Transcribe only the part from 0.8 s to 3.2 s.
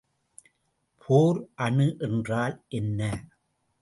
போர் அணு என்றால் என்ன?